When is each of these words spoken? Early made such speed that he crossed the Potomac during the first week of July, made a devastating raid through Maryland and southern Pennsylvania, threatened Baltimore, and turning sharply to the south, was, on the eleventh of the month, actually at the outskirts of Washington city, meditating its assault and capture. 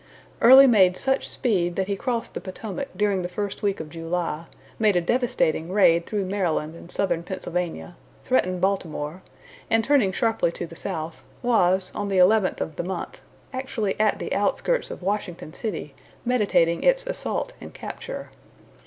Early 0.41 0.65
made 0.65 0.97
such 0.97 1.29
speed 1.29 1.75
that 1.75 1.85
he 1.87 1.95
crossed 1.95 2.33
the 2.33 2.41
Potomac 2.41 2.87
during 2.97 3.21
the 3.21 3.29
first 3.29 3.61
week 3.61 3.79
of 3.79 3.91
July, 3.91 4.45
made 4.79 4.95
a 4.95 4.99
devastating 4.99 5.71
raid 5.71 6.07
through 6.07 6.25
Maryland 6.25 6.73
and 6.73 6.89
southern 6.89 7.21
Pennsylvania, 7.21 7.95
threatened 8.23 8.61
Baltimore, 8.61 9.21
and 9.69 9.83
turning 9.83 10.11
sharply 10.11 10.51
to 10.53 10.65
the 10.65 10.75
south, 10.75 11.17
was, 11.43 11.91
on 11.93 12.07
the 12.09 12.17
eleventh 12.17 12.61
of 12.61 12.77
the 12.77 12.83
month, 12.83 13.21
actually 13.53 13.95
at 13.99 14.17
the 14.17 14.33
outskirts 14.33 14.89
of 14.89 15.03
Washington 15.03 15.53
city, 15.53 15.93
meditating 16.25 16.81
its 16.81 17.05
assault 17.05 17.53
and 17.61 17.75
capture. 17.75 18.31